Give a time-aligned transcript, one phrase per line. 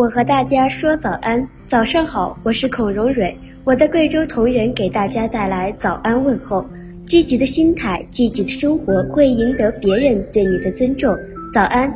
[0.00, 6.64] 我和大家说早安，早上好，我是孔荣蕊，我在贵州铜仁给大家带来早安问候。
[7.04, 11.14] 积极的心态，积极的生活会赢得别人对你的尊重。
[11.52, 11.92] 早安。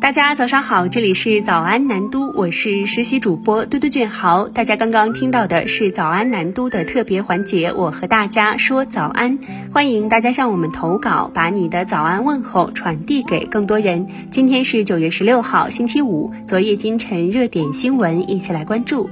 [0.00, 4.48] 大家早上好，这里是早安南都，我是实习主播嘟嘟俊豪。
[4.48, 9.38] 大家刚刚听到的是早安南都的特别环节，我和大家说早安，
[9.70, 14.08] 欢迎大家向我们投稿，把你的早安问候传递给更多人。
[14.30, 19.10] 今天是九月十六号，星期五，昨夜今晨热点新闻，一起来关注。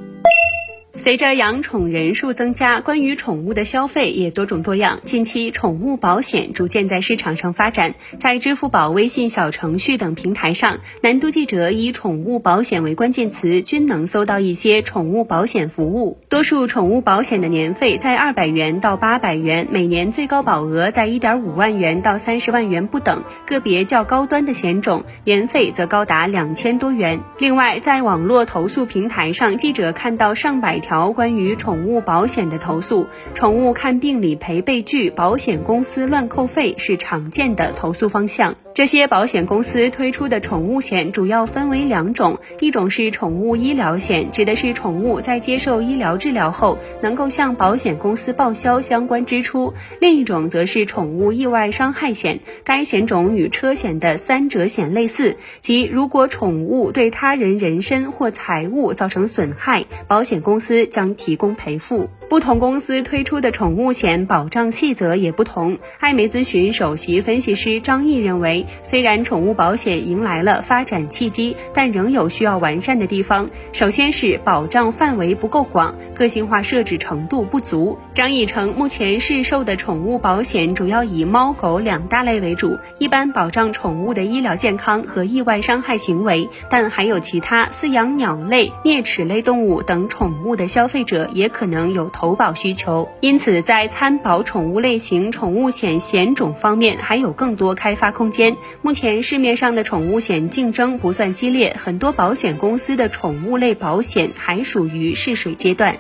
[0.99, 4.99] 随着养宠人数增加，关于宠物的消费也多种多样。
[5.05, 16.19] 近期，宠物保险逐渐在市场上发展，在支付宝、微信小程序等平台上，南都记者以“宠物保险”为关键词，均能搜到一些宠物保险服务。
[16.29, 23.23] 多数宠物保险的年费在二百元到八百元，每年最高保额在一点五万元到三十万元不等。
[23.47, 27.21] 个别较高端的险种，年费则高达两千多元。
[27.39, 30.83] 另外，在网络投诉平台上，记者看到上百。
[30.88, 38.55] 条条关于宠物保险的投诉，宠物看病理赔被拒，保险公司乱扣费是常见的投诉方向。
[38.73, 62.09] 这些保险公司推出的宠物险主要分为两种，一种是宠物医疗险，指的是宠物在接受医疗治疗后能够向保险公司报销相关支出；另一种则是宠物意外伤害险，该险种与车险的三者险类似，即如果宠物对他人人身或财物造成损害，保险公司将提供赔付。
[62.29, 65.79] 不同公司推出的宠物险保障细则也不同。
[65.99, 68.67] 艾媒咨询首席分析师张毅认为。
[68.83, 73.49] 虽然宠物保险迎来了发展契机，但仍有需要完善的地方。
[73.73, 77.99] 首先是保障范围不够广，个性化设置程度不足。
[78.15, 93.09] 张毅称，目前市售的宠物保险主要以猫狗两大类为主，一般保障宠物的医疗健康和意外伤害行为，但还有其他饲养鸟类、啮齿类动物等宠物的消费者也可能有投保需求。
[93.21, 98.55] 因此，在参保宠物类型宠物险险种方面，还有更多开发空间。
[98.83, 105.97] 目前市面上的宠物险竞争不算激烈，很多保险公司的宠物类保险还属于试水阶段。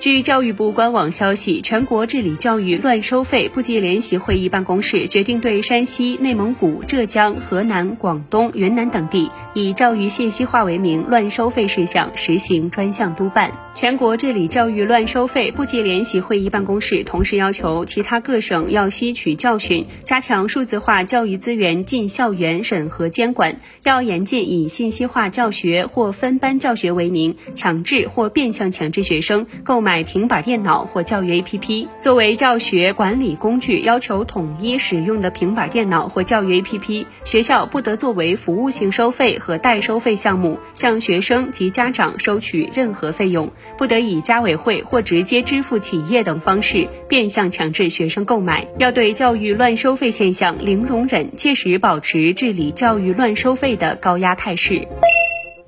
[0.00, 13.52] 据教育部官网消息，全国治理教育乱收费部际联席会议办公室决定对山西、内蒙古、浙江、河南、广东、云南等地以教育信息化为名乱收费事项实行专项督办。
[13.74, 29.89] 全国治理教育乱收费部际联席会议办公室同时要求其他各省要吸取教训，加强数字化教育资源进校园审核监管，要严禁以信息化教学或分班教学为名强制或变相强制学生购买。
[29.90, 48.68] 买平板电脑或教育 APP 作为教学管理工具，要求统一使用的平板电脑或教育 APP，学校不得作为服务性收费和代收费项目向学生及家长收取任何费用，不得以家委会或直接支付企业等方式变相强制学生购买。
[48.78, 54.86] 要对教育乱收费现象零容忍，切实保持治理教育乱收费的高压态势。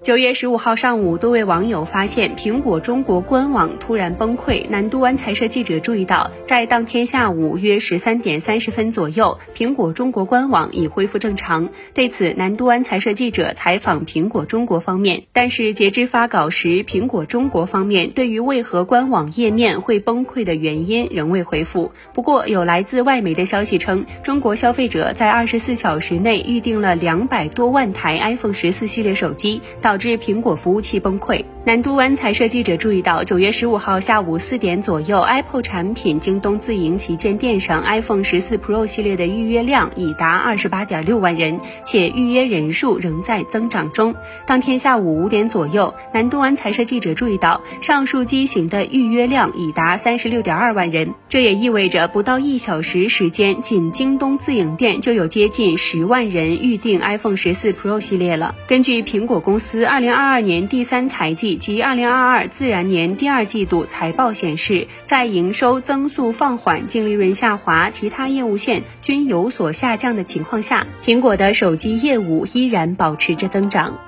[0.03, 4.67] 九月十五号上午，多位网友发现苹果中国官网突然崩溃。
[4.69, 11.69] 南都湾财社记者注意到，在当天下午约十三点三十分左右，苹果中国官网已恢复正常。
[11.95, 21.93] 对此，南都湾财社记者采访苹果中国方面，但是截至发稿时，苹果中国方面对于为何官网页面会崩溃的原因仍未回复。
[22.13, 29.61] 不过，有来自外媒的消息称，中国消费者在二十四小时内预订了两百多万台 iPhone 十四系列手机。
[29.81, 31.45] 到导致苹果服务器崩溃。
[31.67, 44.15] 南都湾财社记者注意到，九月十五号下午四点左右，Apple 产品京东自营旗舰店上 iPhone 十四 Pro 系列的预约量已达二十八点六万人，且预约人数仍在增长中。
[44.47, 58.55] 当天下午五点左右，南都湾财社记者注意到，上述机型的预约量已达三十六点二万人，这也意味着不到一小时时间，仅京东自营店就有接近十万人预定 iPhone 十四 Pro 系列了。
[58.67, 59.82] 根据苹果公司。
[59.87, 73.99] 二零二二年第三财季及二零二二自然年第二季度财报显示，在营收增速放缓、净利润下滑、其他业务线均有所下降的情况下，苹果的手机业务依然保持着增长。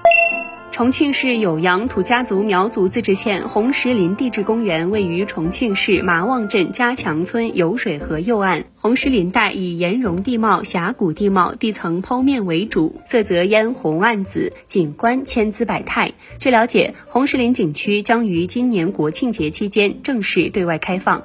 [0.75, 8.65] 重庆市酉阳土家族苗族自治县红石林地质公园位于重庆市麻旺镇加强村酉水河右岸。
[8.75, 16.15] 红石林带以岩溶地貌、峡谷地貌、地层剖面为主，色泽嫣红暗紫，景观千姿百态。
[16.41, 21.23] 据了解，红石林景区将于今年国庆节期间正式对外开放。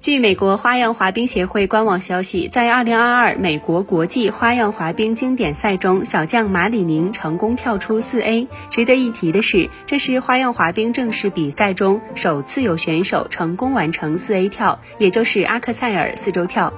[0.00, 8.46] 据美国花样滑冰协会官网消息，在2022美国国际花样滑冰经典赛中，小将马里宁成功跳出 4A。
[8.70, 16.72] 值得一提的是，这是花样滑冰正式比赛中首次有选手成功完成 4A 跳，也就是阿克塞尔四周跳。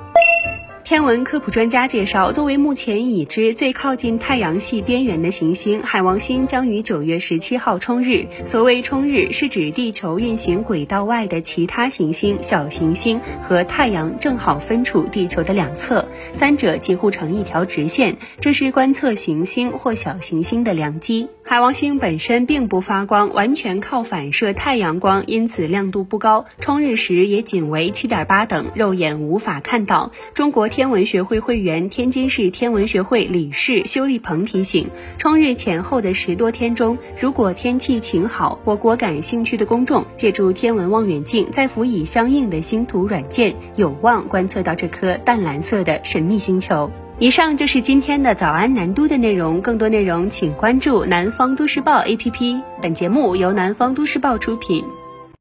[0.91, 8.27] 天文科普专家介绍，作为目前已知最靠近太阳系边缘的行星，海王星将于九月十七号冲日。
[8.45, 21.29] 所谓冲日，是指地球运行轨道外的其他行星、小行星和太阳正好分处地球的两侧，三者几乎成一条直线，这是观测行星或小行星的良机。
[21.45, 26.47] 海王星本身并不发光，完全靠反射太阳光，因此亮度不高。
[26.59, 30.11] 冲日时也仅为七点八等，肉眼无法看到。
[30.35, 34.89] 中国天天文学会会员、天津市天文学会理事修立鹏提醒：
[35.19, 46.91] 冲日前后的十多天中，如果天气晴好，我国感兴趣的公众借助天文望远镜，再辅以相应的星图软件，有望观测到这颗淡蓝色的神秘星球。
[47.19, 52.63] 以上就是今天的早安南都的内容，更多内容请关注南方都市报 APP。
[52.81, 54.83] 本节目由南方都市报出品。